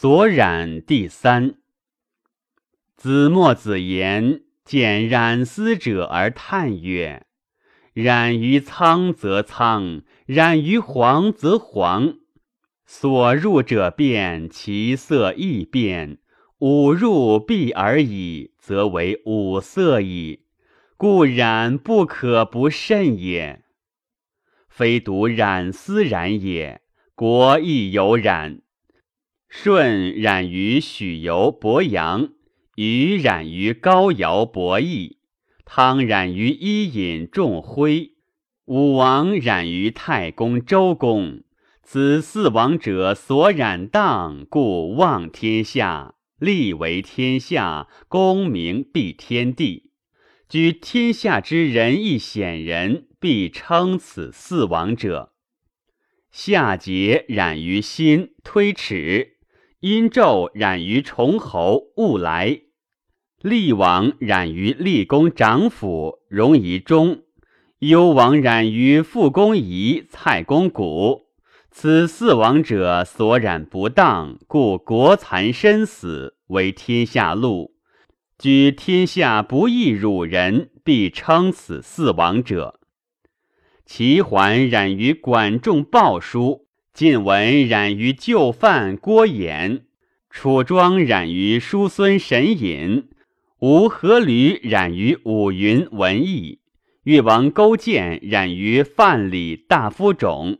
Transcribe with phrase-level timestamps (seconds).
[0.00, 1.56] 所染第三。
[2.94, 7.26] 子墨子言，见染丝者而叹曰
[7.94, 12.14] ：“染于苍则苍，染于黄则黄。
[12.86, 16.18] 所入者变，其色亦变。
[16.60, 20.44] 五入必而已，则为五色矣。
[20.96, 23.64] 故染不可不慎也。
[24.68, 26.82] 非独染丝染也，
[27.16, 28.62] 国亦有染。
[29.48, 32.30] 舜染于许由、伯阳。”
[32.78, 35.18] 禹染于高尧伯益，
[35.64, 38.12] 汤染于伊尹仲辉，
[38.66, 41.42] 武王染于太公周公。
[41.82, 49.90] 此四王者所染荡，故望天下，立为天下，功名必天地。
[50.48, 55.32] 居天下之仁义显人，必称此四王者。
[56.30, 59.37] 夏桀染于心，推齿；
[59.80, 62.62] 殷纣染于崇侯，勿来。
[63.40, 67.18] 厉王染于厉公长府，容夷中；
[67.78, 71.28] 幽王染于傅公仪，蔡公谷。
[71.70, 77.76] 此四王者所染不当，故国残身死，为天下禄。
[78.36, 82.80] 居天下不义辱人，必称此四王者。
[83.86, 86.66] 齐桓染于管仲鲍叔，
[86.98, 89.82] 晋文染于旧范郭衍，
[90.30, 93.10] 楚庄染于叔孙神隐。
[93.60, 96.58] 吴阖闾染于武云文艺，
[97.04, 100.58] 越王勾践染于范蠡大夫种。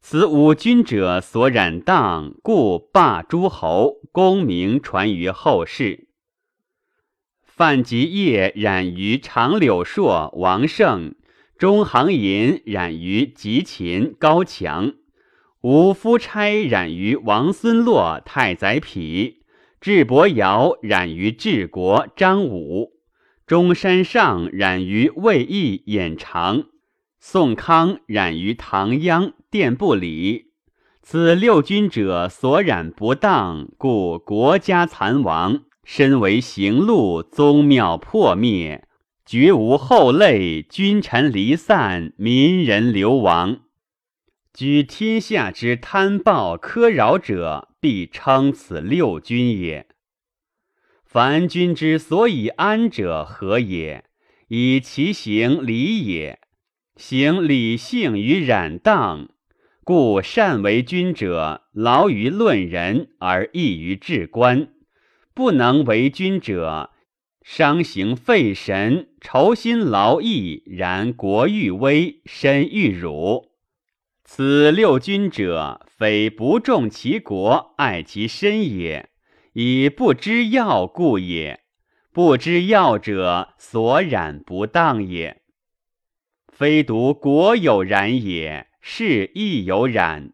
[0.00, 6.06] 此五君者所染当，故霸诸侯，功名传于后世。
[7.42, 11.16] 范吉业染于长柳硕王胜，
[11.58, 14.92] 中行寅染于吉秦高强，
[15.62, 19.42] 吴夫差染于王孙洛太宰匹。
[19.78, 22.92] 智伯尧染于治国张武，
[23.46, 26.64] 中山上染于魏义演长，
[27.18, 30.46] 宋康染于唐鞅殿不礼。
[31.02, 38.86] 此六君者所染不当，故国家残亡，身为行路，宗庙破灭，
[39.26, 43.60] 绝无后类，君臣离散，民人流亡。
[44.52, 47.68] 居天下之贪暴苛扰者。
[47.80, 49.86] 必称此六君也。
[51.02, 54.04] 凡君之所以安者何也？
[54.48, 56.40] 以其行礼也。
[56.96, 59.30] 行礼性于染荡，
[59.82, 64.66] 故善为君者，劳于论人而易于治官；
[65.32, 66.90] 不能为君者，
[67.42, 73.49] 伤行废神，愁心劳逸，然国欲危，身欲辱。
[74.32, 79.10] 此六君者，非不重其国，爱其身也，
[79.54, 81.62] 以不知要故也。
[82.12, 85.42] 不知要者，所染不当也。
[86.46, 90.32] 非独国有染也，是亦有染。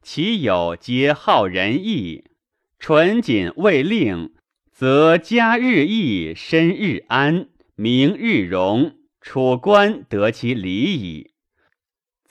[0.00, 2.30] 其有皆好仁义，
[2.78, 4.32] 纯谨未令，
[4.70, 11.31] 则家日益，身日安，名日荣，楚官得其礼矣。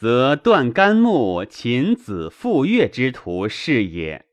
[0.02, 4.26] 则断干木、秦子傅乐之徒是也。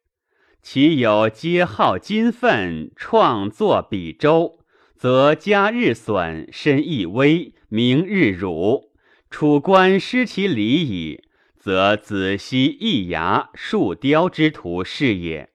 [0.63, 4.61] 其有皆好金愤，创作比周，
[4.97, 8.93] 则家日损，身亦危，名日辱。
[9.29, 11.25] 楚官失其礼矣，
[11.59, 15.51] 则子息易牙、树雕之徒是也。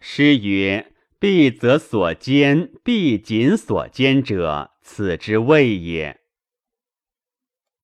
[0.00, 6.20] 诗曰：“必则所兼，必谨所兼者，此之谓也。”